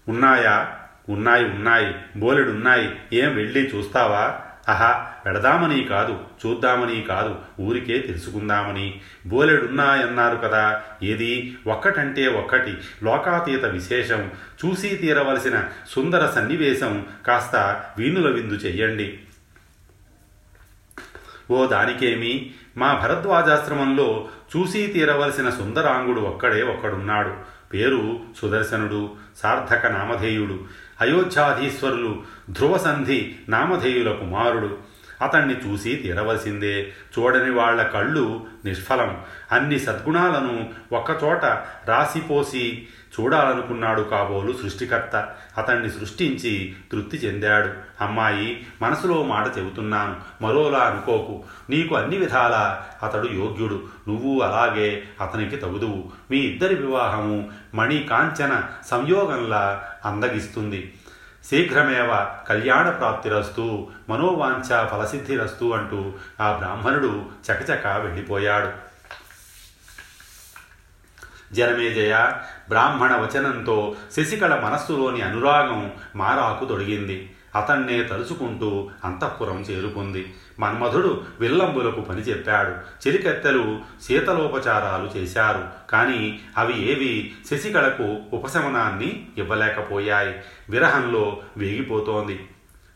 ఉన్నాయా? 0.09 0.67
ఉన్నాయి 1.09 1.45
ఉన్నాయి. 1.45 1.95
బోలెడున్నాయి. 2.17 2.99
ఏం 3.13 3.35
వెళ్ళి 3.35 3.71
చూస్తావా? 3.75 4.39
ఆహా 4.69 5.07
పెడదామని 5.25 5.83
కాదు 5.83 6.19
చూద్దామని 6.45 7.01
కాదు 7.01 7.35
ఊరికే 7.59 7.99
తెలుసుకుందామని. 7.99 9.01
బోలెడున్నాయన్నారు 9.27 10.35
కదా 10.37 10.81
ఏది? 11.03 11.57
ఒక్కటంటే 11.67 12.27
ఒక్కటి 12.27 12.77
లోకాతీత 13.03 13.65
విశేషం 13.65 14.31
చూసి 14.65 14.89
తీరవలసిన 14.89 15.63
సుందర 15.89 16.29
సన్నివేశం 16.29 17.05
కాస్త 17.27 17.83
వీణుల 17.97 18.33
విందు 18.33 18.53
చెయ్యండి. 18.53 19.19
ఓ 21.51 21.65
దానికేమి? 21.65 22.51
మా 22.77 22.93
భరద్వాజాశ్రమంలో 22.93 24.29
చూసి 24.57 24.87
తీరవలసిన 24.87 25.49
సుందరాంగుడు 25.49 26.21
ఒక్కడే 26.21 26.63
ఒక్కడున్నాడు. 26.63 27.59
పేరు 27.73 28.19
సుదర్శనుడు 28.41 29.11
సార్థక 29.37 29.85
నామధేయుడు. 29.85 30.59
అయోధ్యాధీశ్వరులు 31.01 32.23
ధ్రువసంధి 32.49 33.35
నామధేయుల 33.49 34.11
కుమారుడు. 34.11 34.88
అతన్ని 35.21 35.57
చూసి 35.57 35.95
తీరవలసిందే 35.95 36.91
చూడని 37.19 37.51
వాళ్ళ 37.51 37.83
కళ్ళు 37.83 38.45
నిష్ఫలం. 38.65 39.21
అన్ని 39.51 39.79
సద్గుణాలను 39.79 40.69
ఒక్కచోట 40.91 41.45
రాసిపోసి 41.87 42.87
చూడాలనుకున్నాడు 43.19 44.01
కాబోలు 44.01 44.53
సృష్టికర్త. 44.63 45.35
అతన్ని 45.57 45.89
సృష్టించి 45.89 46.75
తృప్తి 46.91 47.17
చెందాడు. 47.17 47.69
అమ్మాయి 48.03 48.67
మనసులో 48.81 49.23
మాట 49.23 49.57
చెబుతున్నాను. 49.57 50.43
మరోలా 50.43 50.79
అనుకోకు. 50.79 51.43
నీకు 51.69 51.95
అన్ని 51.95 52.17
విధాలా 52.17 52.85
అతడు 53.03 53.27
యోగ్యుడు. 53.27 53.83
నువ్వు 54.07 54.39
అలాగే 54.39 55.03
అతనికి 55.21 55.55
తగుదువు. 55.55 56.11
మీ 56.31 56.37
ఇద్దరి 56.37 56.75
వివాహము 56.75 57.49
మణికాంచన 57.75 58.63
సంయోగంలా 58.85 59.83
అందగిస్తుంది. 60.05 60.93
శీఘ్రమేవ 61.49 62.27
కళ్యాణ 62.49 62.89
ప్రాప్తిరస్తు 62.89 63.87
మనోవాంఛ 64.09 64.87
ఫలసిద్ధిరస్తు 64.87 65.73
అంటూ 65.73 66.13
ఆ 66.41 66.51
బ్రాహ్మణుడు 66.51 67.25
చకచక 67.45 67.87
వెళ్ళిపోయాడు. 67.87 68.89
జనమేజయ 71.55 72.31
బ్రాహ్మణ 72.69 73.15
వచనంతో 73.15 73.95
శశికళ 74.17 74.59
మనస్సులోని 74.59 75.21
అనురాగం 75.21 75.93
మారాకు 76.15 76.65
తొడిగింది. 76.65 77.35
అతన్నే 77.55 78.03
తలుచుకుంటూ 78.03 78.89
అంతఃపురం 79.03 79.61
చేరుకుంది. 79.61 80.33
మన్మధుడు 80.59 81.23
విల్లంబులకు 81.39 82.01
పని 82.01 82.21
చెప్పాడు. 82.21 82.69
చెలికత్తెలు 83.07 83.79
శీతలోపచారాలు 84.03 85.17
చేశారు. 85.17 85.91
కానీ 85.91 86.39
అవి 86.57 86.91
ఏవి? 86.91 87.33
శశికళకు 87.51 88.17
ఉపశమనాన్ని 88.33 89.27
ఇవ్వలేకపోయాయి. 89.37 90.35
విరహంలో 90.69 91.41
వేగిపోతోంది. 91.57 92.47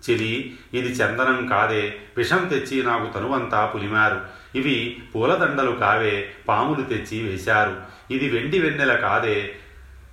చెలి 0.10 0.56
ఇది 0.74 0.88
చందనం 0.88 1.48
కాదే. 1.48 1.96
విషం 2.18 2.48
తెచ్చి 2.48 2.84
నాకు 2.84 3.14
తనువంతా 3.14 3.66
పులిమారు. 3.66 4.22
ఇవి 4.56 5.04
పూలదండలు 5.16 5.72
కావే. 5.72 6.32
పాములు 6.48 6.82
తెచ్చి 6.82 7.24
వేశారు. 7.24 7.76
ఇది 8.14 8.30
వెండి 8.30 8.60
వెన్నెల 8.60 8.96
కాదే. 8.96 9.56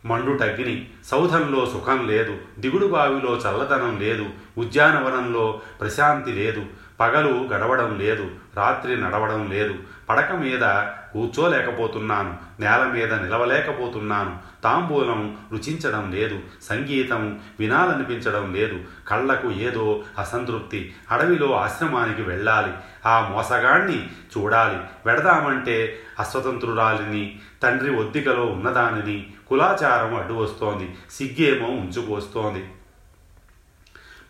మండుటగ్ని 0.05 0.89
సౌధంలో 1.05 1.67
సుఖం 1.67 2.09
లేదు. 2.09 2.39
దిగుడు 2.59 2.87
బావిలో 2.87 3.37
చల్లదనం 3.37 3.99
లేదు. 4.01 4.27
ఉద్యానవనంలో 4.59 5.61
ప్రశాంతి 5.81 6.33
లేదు. 6.33 6.65
పగలు 7.01 7.49
గడవడం 7.53 7.99
లేదు. 7.99 8.31
రాత్రి 8.57 9.03
నడవడం 9.03 9.51
లేదు. 9.51 9.75
పడక 10.09 10.33
మీద 10.33 10.61
కూర్చోలేకపోతున్నాను. 11.13 12.37
నేల 12.61 12.91
మీద 12.93 13.15
నిలవలేకపోతున్నాను. 13.15 14.39
తాంబూలం 14.65 15.37
రుచించడం 15.53 16.13
లేదు. 16.13 16.39
సంగీతం 16.63 17.41
వినాలనిపించడం 17.61 18.55
లేదు. 18.55 18.81
కళ్ళకు 19.09 19.51
ఏదో 19.51 20.03
అసంతృప్తి. 20.19 20.95
అడవిలో 21.11 21.57
ఆశ్రమానికి 21.57 22.23
వెళ్ళాలి. 22.23 22.73
ఆ 23.07 23.29
మోసగాణ్ణి 23.33 24.07
చూడాలి. 24.07 24.79
వెడదామంటే 25.07 25.99
అస్వతంత్రురాలిని 26.19 27.39
తండ్రి 27.63 27.95
ఒద్దికలో 27.95 28.47
ఉన్నదానిని 28.47 29.35
కులాచారం 29.51 30.15
అడ్డు 30.15 30.35
వస్తోంది 30.35 30.95
సిగ్గేమో 31.11 31.69
ఉంచుకొస్తోంది 31.69 32.65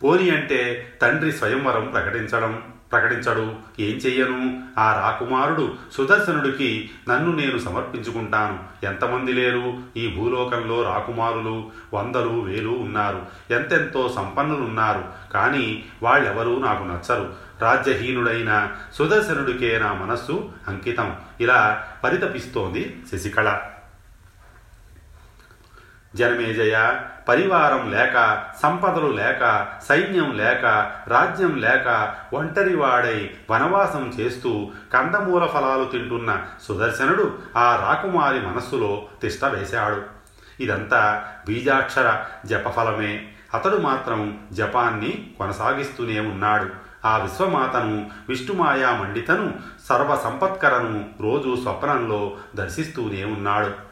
పోని 0.03 0.31
అంటే 0.31 0.93
తండ్రి 1.03 1.33
స్వయంవరం 1.33 1.85
ప్రకటించడం 1.85 2.63
ప్రకటించడు 2.93 3.55
ఏం 3.81 3.97
చెయ్యను? 3.97 4.63
ఆ 4.79 5.01
రాకుమారుడు 5.01 5.75
సుదర్శనుడికి 5.93 6.91
నన్ను 7.09 7.37
నేను 7.37 7.59
సమర్పించుకుంటాను. 7.59 8.87
ఎంతమంది 8.87 9.33
లేరు? 9.33 9.75
ఈ 9.97 10.09
భూలోకంలో 10.09 10.83
రాకుమారులు 10.83 11.71
వందలు 11.95 12.41
వేలు 12.41 12.71
ఉన్నారు. 12.71 13.27
ఎంతెంతో 13.51 14.13
సంపన్నులున్నారు. 14.17 15.05
కానీ 15.33 15.85
వాళ్ళెవరూ 16.03 16.59
నాకు 16.59 16.85
నచ్చరు. 16.85 17.35
రాజ్యహీనుడైన 17.61 18.73
సుదర్శనుడికే 18.95 19.79
నా 19.79 19.93
మనస్సు 19.93 20.53
అంకితం. 20.69 21.17
ఇలా 21.41 21.87
పరితపిస్తోంది 22.05 23.03
శశికళ. 23.13 23.59
జనమేజయ 26.15 27.01
పరివారం 27.29 27.91
లేక 27.91 28.45
సంపదలు 28.63 29.07
లేక 29.07 29.69
సైన్యం 29.89 30.37
లేక 30.37 30.93
రాజ్యం 31.09 31.57
లేక 31.57 32.15
ఒంటరివాడై 32.33 33.31
వనవాసం 33.51 34.13
చేస్తూ 34.21 34.71
కందమూల 34.95 35.47
ఫలాలు 35.47 35.85
తింటున్న 35.85 36.43
సుదర్శనుడు 36.69 37.39
ఆ 37.57 37.77
రాకుమారి 37.77 38.47
మనస్సులో 38.47 39.03
తిష్ట 39.23 39.45
వేశాడు. 39.45 40.03
ఇదంతా 40.63 41.25
బీజాక్షర 41.47 42.25
జపఫలమే. 42.47 43.29
అతడు 43.55 43.77
మాత్రం 43.77 44.41
జపాన్ని 44.53 45.31
కొనసాగిస్తూనే 45.39 46.21
ఉన్నాడు. 46.21 46.67
ఆ 47.05 47.19
విశ్వమాతను 47.19 48.11
విష్ణుమాయా 48.29 48.93
మండితను 48.93 49.55
సర్వ 49.89 50.21
సంపత్కరను 50.25 51.05
రోజు 51.21 51.57
స్వప్నంలో 51.63 52.37
దర్శిస్తూనే 52.57 53.25
ఉన్నాడు. 53.25 53.90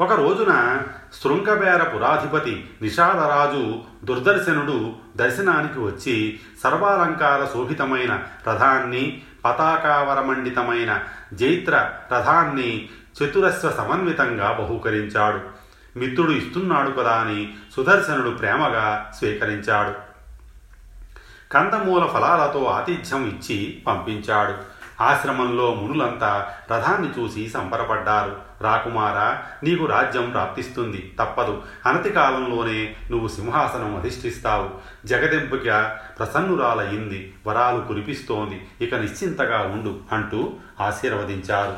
ఒక 0.00 0.12
రోజున 0.12 0.82
శృంగబేర 1.22 1.82
పురాధిపతి 1.82 2.70
నిషాదరాజు 2.82 3.82
దుర్దర్శనుడు 4.04 4.92
దర్శనానికి 5.16 5.78
వచ్చి 5.78 6.40
సర్వాలంకార 6.64 7.44
శోభితమైన 7.54 8.22
రథాన్ని 8.48 9.22
పతాకావరమండితమైన 9.44 11.02
జైత్ర 11.34 11.90
రథాన్ని 12.12 12.88
చతురస్వ 13.18 13.70
సమన్వితంగా 13.70 14.52
బహూకరించాడు. 14.52 15.40
మిత్రుడు 15.98 16.32
ఇస్తున్నాడు 16.32 16.90
కదా 16.90 17.12
అని 17.12 17.54
సుదర్శనుడు 17.76 18.30
ప్రేమగా 18.30 19.12
స్వీకరించాడు. 19.18 19.94
కందమూల 21.52 22.06
ఫలాలతో 22.06 22.64
ఆతిథ్యం 22.64 23.24
ఇచ్చి 23.26 23.82
పంపించాడు. 23.86 24.79
ఆశ్రమంలో 25.00 25.74
మునులంతా 25.74 26.54
రథాన్ని 26.72 27.10
చూసి 27.18 27.48
సంబరపడ్డారు. 27.48 28.42
రాకుమారా 28.60 29.42
నీకు 29.62 29.86
రాజ్యం 29.86 30.30
ప్రాప్తిస్తుంది. 30.30 31.16
తప్పదు. 31.18 31.62
అనతి 31.86 32.10
కాలంలోనే 32.10 32.96
నువ్వు 33.10 33.28
సింహాసనం 33.28 33.96
అధిష్ఠిస్తావు. 33.96 34.70
జగదెంపుగా 35.06 36.00
ప్రసన్నురాలయ్యింది 36.18 37.34
వరాలు 37.46 37.80
కురిపిస్తోంది. 37.80 38.86
ఇక 38.86 38.94
నిశ్చింతగా 38.94 39.58
ఉండు 39.58 40.00
అంటూ 40.12 40.52
ఆశీర్వదించారు. 40.80 41.76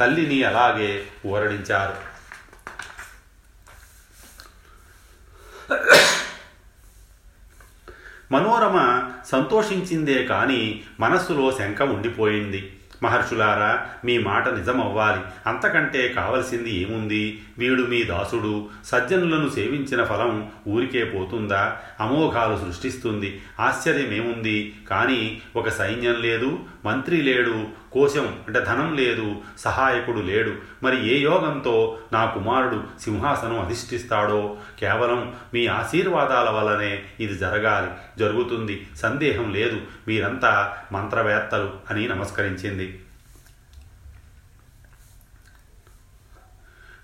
తల్లిని 0.00 0.44
అలాగే 0.44 1.02
ఊరడించారు 1.26 2.18
మనోరమ 8.32 9.02
సంతోషించిందే 9.26 10.24
కాని 10.24 10.80
మనస్సులో 11.00 11.52
శంక 11.58 11.82
ఉండిపోయింది. 11.82 12.72
మహర్షులారా 13.02 13.86
మీ 14.04 14.18
మాట 14.18 14.48
నిజమవ్వాలి. 14.48 15.20
అంతకంటే 15.46 16.08
కావలసింది 16.08 16.74
ఏముంది? 16.74 17.42
వీడు 17.58 17.82
మీ 17.82 18.02
దాసుడు. 18.02 18.68
సజ్జనులను 18.84 19.48
సేవించిన 19.48 20.04
ఫలం 20.04 20.50
ఊరికే 20.68 21.04
పోతుందా? 21.04 21.76
అమోఘాలు 22.00 22.56
సృష్టిస్తుంది. 22.66 23.40
ఆశ్చర్యమేముంది? 23.60 24.76
కానీ 24.90 25.42
ఒక 25.56 25.68
సైన్యం 25.68 26.14
లేదు 26.14 26.58
మంత్రి 26.84 27.22
లేడు 27.22 27.66
కోశం 27.92 28.38
అంటే 28.46 28.60
ధనం 28.60 28.96
లేదు 28.96 29.36
సహాయకుడు 29.58 30.18
లేడు. 30.18 30.54
మరి 30.82 31.08
ఏ 31.08 31.18
యోగంతో 31.18 31.98
నా 32.12 32.24
కుమారుడు 32.24 32.84
సింహాసనం 33.00 33.60
అధిష్ఠిస్తాడో? 33.60 34.56
కేవలం 34.78 35.34
మీ 35.54 35.66
ఆశీర్వాదాల 35.66 36.50
వల్లనే 36.50 37.04
ఇది 37.20 37.38
జరగాలి 37.38 37.90
జరుగుతుంది. 38.18 38.86
సందేహం 38.96 39.52
లేదు. 39.52 39.80
మీరంతా 40.08 40.76
మంత్రవేత్తలు 40.92 41.70
అని 41.90 42.08
నమస్కరించింది. 42.08 43.02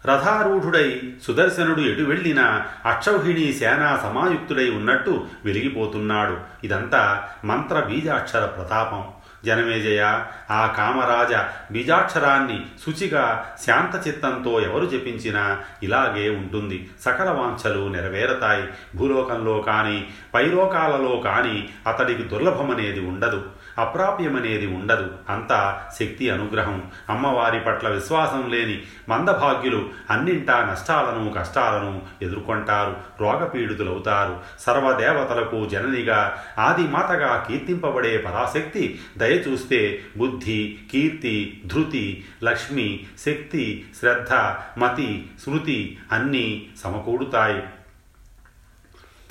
రథారూఢుడై 0.07 1.15
సుదర్శనుడు 1.23 1.81
ఎటు 1.81 2.03
వెళ్ళినా 2.03 2.67
అక్షౌహిణీ 2.87 3.53
సేనా 3.53 3.97
సమాయుక్తుడై 3.97 4.71
ఉన్నట్టు 4.71 5.27
వెలిగిపోతున్నాడు. 5.45 6.37
ఇదంతా 6.65 7.29
మంత్ర 7.45 7.81
బీజాక్షర 7.81 8.47
ప్రతాపం. 8.47 9.09
జనమేజయ 9.45 10.25
ఆ 10.51 10.67
కామరాజ 10.67 11.35
బీజాక్షరాన్ని 11.73 12.67
శుచిగా 12.87 13.47
శాంతచిత్తంతో 13.67 14.61
ఎవరు 14.61 14.87
జపించినా 14.87 15.63
ఇలాగే 15.83 16.31
ఉంటుంది. 16.31 16.91
సకల 17.01 17.31
వాంఛలు 17.31 17.89
నెరవేరతాయి. 17.89 18.69
భూలోకంలో 18.97 19.61
కానీ 19.61 20.09
పైలోకాలలో 20.35 21.23
కానీ 21.25 21.69
అతడికి 21.87 22.23
దుర్లభమనేది 22.23 23.01
ఉండదు. 23.01 23.43
అప్రాప్యమనేది 23.79 24.67
ఉండదు. 24.67 25.11
అంతా 25.31 25.89
శక్తి 26.01 26.31
అనుగ్రహం. 26.31 26.83
అమ్మవారి 27.11 27.61
పట్ల 27.61 27.89
విశ్వాసం 27.89 28.51
లేని 28.51 28.83
మందభాగ్యులు 29.09 29.89
అన్నింటా 30.11 30.65
నష్టాలను 30.71 31.33
కష్టాలను 31.39 32.03
ఎదుర్కొంటారు. 32.23 32.97
రోగపీడితులవుతారు. 33.21 34.41
సర్వదేవతలకు 34.61 35.69
జననిగా 35.69 36.45
ఆదిమాతగా 36.59 37.45
కీర్తింపబడే 37.49 38.19
పరాశక్తి 38.19 39.01
దయచూస్తే 39.19 40.01
బుద్ధి 40.17 40.79
కీర్తి 40.93 41.63
ధృతి 41.67 42.25
లక్ష్మి 42.45 43.07
శక్తి 43.19 43.85
శ్రద్ధ 44.01 44.33
మతి 44.79 45.27
స్మృతి 45.45 45.99
అన్నీ 46.13 46.67
సమకూడుతాయి. 46.83 47.63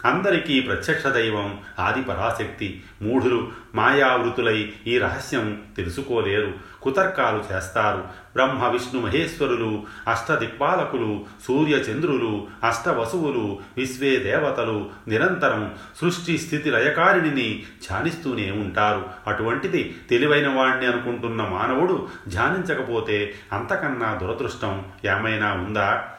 అందరికీ 0.05 0.59
ప్రత్యక్ష 0.59 1.07
దైవం 1.07 1.59
ఆది 1.79 2.01
పరాశక్తి. 2.01 2.83
మూఢులు 3.01 3.51
మాయావృతులై 3.75 4.71
ఈ 4.87 4.97
రహస్యం 4.97 5.61
తెలుసుకోలేరు. 5.77 6.53
కుతర్కాలు 6.81 7.53
చేస్తారు. 7.53 7.97
బ్రహ్మ 8.33 8.67
విష్ణు 8.67 9.01
మహేశ్వరులు 9.01 9.83
అష్టదిక్పాలకులు 10.07 11.25
సూర్యచంద్రులు 11.47 12.47
అష్టవసువులు 12.63 13.59
విశ్వే 13.77 14.15
దేవతలు 14.15 14.89
నిరంతరం 15.07 15.75
సృష్టి 16.01 16.37
స్థితి 16.37 16.71
లయకారిణిని 16.71 17.63
ధ్యానిస్తూనే 17.89 18.51
ఉంటారు. 18.51 19.05
అటువంటిది 19.27 19.95
తెలివైన 20.09 20.47
వాణ్ణి 20.47 20.85
అనుకుంటున్న 20.85 21.41
మానవుడు 21.41 22.07
ధ్యానించకపోతే 22.27 23.33
అంతకన్నా 23.53 24.19
దురదృష్టం 24.23 24.85
ఏమైనా 25.05 25.53
ఉందా? 25.53 26.09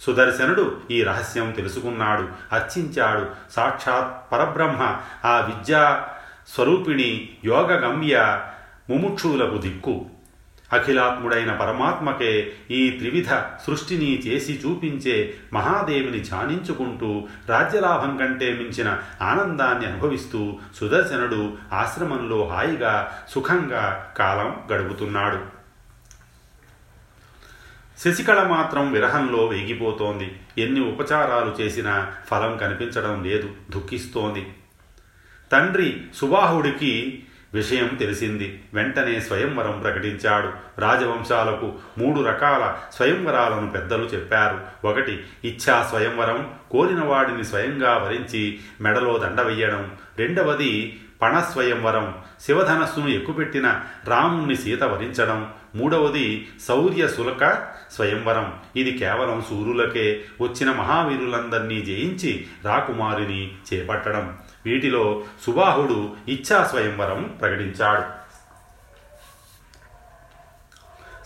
సుదర్శనుడు 0.00 0.80
ఈ 0.90 1.02
రహస్యం 1.02 1.50
తెలుసుకున్నాడు 1.50 2.28
అర్చించాడు 2.52 3.26
సాక్షాత్ 3.52 4.32
పరబ్రహ్మ 4.32 4.96
ఆ 5.24 5.40
విద్యా 5.40 6.08
స్వరూపిణి 6.54 7.28
యోగగమ్య 7.44 8.42
ముముక్షువులకు 8.90 9.58
దిక్కు. 9.58 10.06
అఖిలాత్ముడైన 10.72 11.52
పరమాత్మకే 11.52 12.52
ఈ 12.70 12.90
త్రివిధ 12.90 13.28
సృష్టిని 13.34 14.18
చేసి 14.26 14.62
చూపించే 14.66 15.34
మహాదేవిని 15.52 16.20
ధ్యానించుకుంటూ 16.20 17.28
రాజ్యలాభం 17.48 18.16
కంటే 18.16 18.52
మించిన 18.52 18.98
ఆనందాన్ని 19.22 19.86
అనుభవిస్తూ 19.86 20.58
సుదర్శనుడు 20.80 21.52
ఆశ్రమంలో 21.72 22.48
హాయిగా 22.48 23.12
సుఖంగా 23.28 24.12
కాలం 24.16 24.56
గడుపుతున్నాడు. 24.72 25.53
శశికళ 27.98 28.42
మాత్రం 28.42 28.92
విరహంలో 28.92 29.46
వేగిపోతోంది. 29.46 30.36
ఎన్ని 30.58 30.80
ఉపచారాలు 30.80 31.62
చేసినా 31.62 32.12
ఫలం 32.30 32.56
కనిపించడం 32.56 33.24
లేదు. 33.24 33.50
దుఃఖిస్తోంది. 33.70 34.46
తండ్రి 35.52 36.02
సుబాహుడికి 36.14 37.22
విషయం 37.54 37.86
తెలిసింది. 37.86 38.62
వెంటనే 38.74 39.20
స్వయంవరం 39.20 39.80
ప్రకటించాడు. 39.80 40.80
రాజవంశాలకు 40.80 41.72
మూడు 41.98 42.20
రకాల 42.20 42.76
స్వయంవరాలను 42.92 43.70
పెద్దలు 43.70 44.04
చెప్పారు. 44.04 44.86
ఒకటి 44.86 45.24
ఇచ్ఛా 45.44 45.86
స్వయంవరం 45.90 46.54
కోరిన 46.70 47.04
వాడిని 47.04 47.44
స్వయంగా 47.44 47.96
వరించి 47.96 48.60
మెడలో 48.80 49.18
దండ 49.18 49.40
వెయ్యడం 49.40 49.90
రెండవది 50.18 51.00
పణస్వయంవరం 51.22 52.14
శివధనస్సును 52.40 53.08
ఎక్కుపెట్టిన 53.08 53.80
రాముణ్ణి 54.04 54.56
సీత 54.56 54.82
వరించడం. 54.82 55.52
మూడవది 55.74 56.48
శౌర్య 56.68 57.08
సులక 57.08 57.73
స్వయంవరం. 57.94 58.58
ఇది 58.76 58.98
కేవలం 58.98 59.44
సూర్యులకే 59.50 60.24
వచ్చిన 60.40 60.72
మహావీరులందరినీ 60.72 61.82
జయించి 61.82 62.46
రాకుమారిని 62.64 63.54
చేపట్టడం. 63.74 64.38
వీటిలో 64.66 65.22
సుబాహుడు 65.46 66.16
ఇచ్ఛా 66.28 66.64
స్వయంవరం 66.64 67.38
ప్రకటించాడు. 67.40 68.24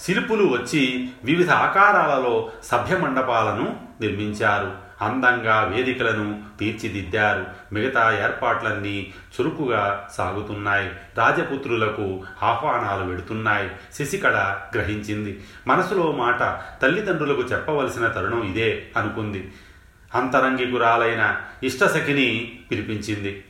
శిల్పులు 0.03 0.45
వచ్చి 0.45 1.11
వివిధ 1.25 1.51
ఆకారాలలో 1.51 2.53
సభ్య 2.65 2.97
మండపాలను 2.97 3.81
నిర్మించారు. 4.01 4.88
అందంగా 5.03 5.63
వేదికలను 5.63 6.43
తీర్చిదిద్దారు. 6.61 7.47
మిగతా 7.75 8.25
ఏర్పాట్లన్నీ 8.25 9.13
చురుకుగా 9.41 10.09
సాగుతున్నాయి. 10.17 10.91
రాజపుత్రులకు 11.17 12.25
ఆహ్వానాలు 12.43 13.11
వెడుతున్నాయి. 13.11 13.71
శశికళ 13.99 14.57
గ్రహించింది. 14.75 15.41
మనసులో 15.67 16.13
మాట 16.13 16.61
తల్లిదండ్రులకు 16.83 17.41
చెప్పవలసిన 17.41 18.09
తరుణం 18.09 18.43
ఇదే 18.43 18.87
అనుకుంది. 18.97 19.53
అంతరంగికురాలైన 20.15 21.37
ఇష్టసఖిని 21.63 22.59
పిలిపించింది. 22.71 23.45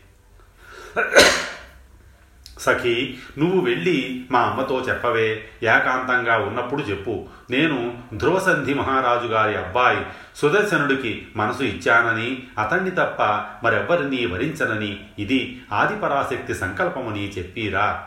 సఖి 2.59 3.19
నువ్వు 3.39 3.61
వెళ్ళి 3.61 4.27
మా 4.31 4.41
అమ్మతో 4.41 4.81
చెప్పవే. 4.89 5.49
ఏకాంతంగా 5.63 6.37
ఉన్నప్పుడు 6.37 6.83
చెప్పు. 6.83 7.29
నేను 7.51 8.03
ధ్రువసంధి 8.15 8.75
మహారాజు 8.75 9.27
గారి 9.27 9.57
అబ్బాయి. 9.57 10.07
సుదర్శనుడికి 10.37 11.27
మనసు 11.37 11.63
ఇచ్చానని 11.63 12.43
అతన్ని 12.59 12.91
తప్ప 12.91 13.23
మరెవ్వరినీ 13.67 14.27
వరించనని 14.27 15.07
ఇది 15.19 15.63
ఆదిపరాశక్తి 15.73 16.55
సంకల్పమని 16.55 17.29
చెప్పిరా. 17.31 18.05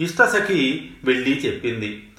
ఇష్టసఖి 0.00 0.90
వెళ్ళి 1.04 1.40
చెప్పింది. 1.40 2.10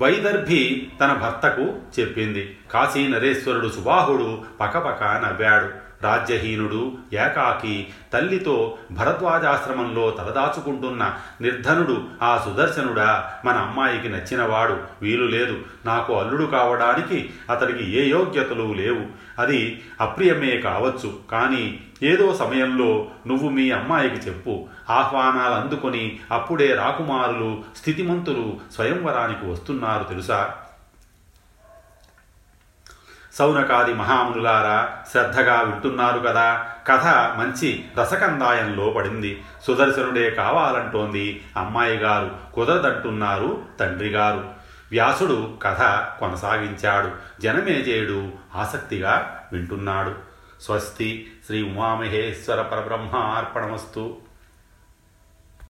వైదర్భి 0.00 0.90
తన 1.00 1.12
భర్తకు 1.12 1.78
చెప్పింది. 2.00 2.56
కాశీ 2.70 3.08
నరేశ్వరుడు 3.08 3.68
సుబాహుడు 3.68 4.44
పకపక 4.60 5.04
నవ్వాడు. 5.04 5.83
రాజ్యహీనుడు 6.04 6.92
ఏకాకి 7.12 7.86
తల్లితో 8.12 8.78
భరద్వాజాశ్రమంలో 8.90 10.10
తలదాచుకుంటున్న 10.10 11.14
నిర్ధనుడు 11.40 12.04
ఆ 12.22 12.42
సుదర్శనుడా 12.44 13.32
మన 13.44 13.54
అమ్మాయికి 13.54 14.08
నచ్చినవాడు 14.08 14.76
వీలు 15.02 15.24
లేదు. 15.24 15.58
నాకు 15.86 16.20
అల్లుడు 16.20 16.44
కావడానికి 16.44 17.30
అతడికి 17.50 17.98
ఏ 17.98 18.10
యోగ్యతలు 18.10 18.72
లేవు. 18.72 19.06
అది 19.38 19.82
అప్రియమే 20.00 20.56
కావచ్చు. 20.56 21.16
కానీ 21.30 21.80
ఏదో 22.02 22.34
సమయంలో 22.34 23.06
నువ్వు 23.26 23.48
మీ 23.48 23.70
అమ్మాయికి 23.70 24.16
చెప్పు. 24.16 24.66
ఆహ్వానాలు 24.90 25.54
అందుకొని 25.54 26.18
అప్పుడే 26.32 26.74
రాకుమారులు 26.74 27.62
స్థితిమంతులు 27.76 28.56
స్వయంవరానికి 28.74 29.50
వస్తున్నారు 29.50 30.04
తెలుసా? 30.04 30.54
సౌనకాది 33.34 33.94
మహామునులారా 33.94 34.96
శ్రద్ధగా 35.10 35.60
వింటున్నారు 35.60 36.18
కదా. 36.18 36.66
కథ 36.86 37.06
మంచి 37.06 37.84
రసకందాయంలో 38.00 38.90
పడింది. 38.90 39.42
సుదర్శనుడే 39.66 40.30
కావాలంటోంది 40.30 41.44
అమ్మాయి 41.56 41.96
గారు 41.96 42.30
కుదరదంటున్నారు 42.54 43.62
తండ్రి 43.80 44.08
గారు. 44.08 44.44
వ్యాసుడు 44.90 45.54
కథ 45.62 46.06
కొనసాగించాడు. 46.20 47.40
జనమేజయుడు 47.42 48.30
ఆసక్తిగా 48.54 49.40
వింటున్నాడు. 49.52 50.14
స్వస్తి 50.60 51.32
శ్రీ 51.46 51.62
ఉమామహేశ్వర 51.62 52.62
పరబ్రహ్మ 52.62 53.16
అర్పణమస్తు. 53.16 54.16